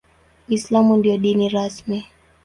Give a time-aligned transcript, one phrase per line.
[0.49, 2.05] Uislamu ndio dini rasmi.